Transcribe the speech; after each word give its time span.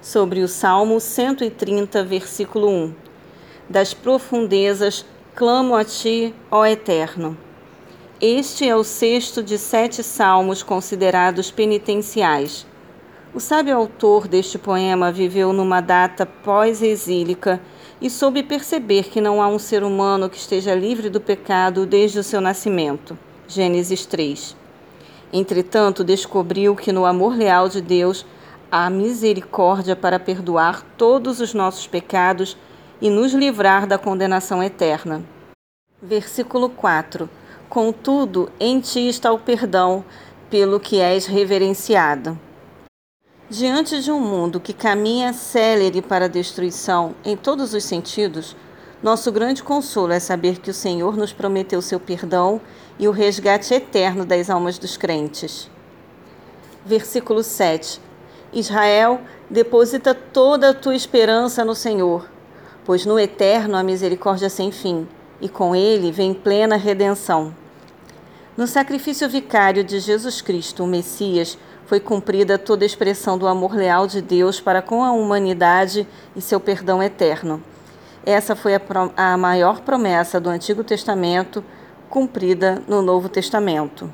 sobre 0.00 0.40
o 0.40 0.48
Salmo 0.48 1.00
130, 1.00 2.04
versículo 2.04 2.68
1. 2.68 2.94
Das 3.68 3.92
profundezas 3.92 5.04
clamo 5.34 5.74
a 5.74 5.84
ti, 5.84 6.34
ó 6.50 6.64
Eterno. 6.64 7.36
Este 8.20 8.68
é 8.68 8.74
o 8.74 8.82
sexto 8.82 9.42
de 9.42 9.56
sete 9.56 10.02
salmos 10.02 10.62
considerados 10.62 11.50
penitenciais. 11.50 12.66
O 13.34 13.40
sábio 13.40 13.76
autor 13.76 14.26
deste 14.26 14.58
poema 14.58 15.12
viveu 15.12 15.52
numa 15.52 15.80
data 15.80 16.24
pós-exílica 16.24 17.60
e 18.00 18.08
soube 18.08 18.42
perceber 18.42 19.04
que 19.04 19.20
não 19.20 19.42
há 19.42 19.48
um 19.48 19.58
ser 19.58 19.84
humano 19.84 20.30
que 20.30 20.38
esteja 20.38 20.74
livre 20.74 21.10
do 21.10 21.20
pecado 21.20 21.84
desde 21.84 22.18
o 22.18 22.24
seu 22.24 22.40
nascimento. 22.40 23.16
Gênesis 23.46 24.06
3. 24.06 24.56
Entretanto, 25.32 26.02
descobriu 26.02 26.74
que 26.74 26.90
no 26.90 27.04
amor 27.04 27.36
leal 27.36 27.68
de 27.68 27.80
Deus 27.80 28.24
há 28.70 28.88
misericórdia 28.90 29.96
para 29.96 30.18
perdoar 30.18 30.82
todos 30.96 31.40
os 31.40 31.54
nossos 31.54 31.86
pecados 31.86 32.56
e 33.00 33.10
nos 33.10 33.32
livrar 33.32 33.86
da 33.86 33.98
condenação 33.98 34.62
eterna. 34.62 35.22
Versículo 36.02 36.68
4: 36.68 37.28
Contudo, 37.68 38.50
em 38.58 38.80
ti 38.80 39.08
está 39.08 39.32
o 39.32 39.38
perdão, 39.38 40.04
pelo 40.50 40.80
que 40.80 41.00
és 41.00 41.26
reverenciado. 41.26 42.38
Diante 43.50 44.02
de 44.02 44.10
um 44.10 44.20
mundo 44.20 44.60
que 44.60 44.72
caminha 44.72 45.32
célere 45.32 46.02
para 46.02 46.26
a 46.26 46.28
destruição 46.28 47.14
em 47.24 47.36
todos 47.36 47.72
os 47.72 47.84
sentidos, 47.84 48.54
nosso 49.02 49.30
grande 49.32 49.62
consolo 49.62 50.12
é 50.12 50.20
saber 50.20 50.58
que 50.58 50.70
o 50.70 50.74
Senhor 50.74 51.16
nos 51.16 51.32
prometeu 51.32 51.80
seu 51.80 51.98
perdão 52.00 52.60
e 52.98 53.06
o 53.06 53.12
resgate 53.12 53.72
eterno 53.72 54.24
das 54.24 54.50
almas 54.50 54.76
dos 54.76 54.96
crentes. 54.96 55.70
Versículo 56.84 57.42
7. 57.42 58.00
Israel, 58.52 59.20
deposita 59.50 60.14
toda 60.14 60.70
a 60.70 60.74
tua 60.74 60.94
esperança 60.94 61.64
no 61.64 61.74
Senhor, 61.74 62.28
pois 62.84 63.04
no 63.04 63.18
eterno 63.18 63.76
há 63.76 63.82
misericórdia 63.82 64.48
sem 64.48 64.72
fim, 64.72 65.06
e 65.40 65.48
com 65.48 65.74
ele 65.76 66.10
vem 66.10 66.32
plena 66.32 66.76
redenção. 66.76 67.54
No 68.56 68.66
sacrifício 68.66 69.28
vicário 69.28 69.84
de 69.84 70.00
Jesus 70.00 70.40
Cristo, 70.40 70.82
o 70.82 70.86
Messias, 70.86 71.56
foi 71.86 72.00
cumprida 72.00 72.58
toda 72.58 72.84
a 72.84 72.86
expressão 72.86 73.38
do 73.38 73.46
amor 73.46 73.74
leal 73.74 74.06
de 74.06 74.20
Deus 74.20 74.60
para 74.60 74.82
com 74.82 75.02
a 75.02 75.12
humanidade 75.12 76.06
e 76.36 76.40
seu 76.40 76.60
perdão 76.60 77.02
eterno. 77.02 77.62
Essa 78.26 78.54
foi 78.54 78.74
a, 78.74 78.80
a 79.16 79.36
maior 79.38 79.80
promessa 79.80 80.38
do 80.38 80.50
Antigo 80.50 80.84
Testamento 80.84 81.64
cumprida 82.10 82.82
no 82.86 83.00
Novo 83.00 83.28
Testamento. 83.28 84.12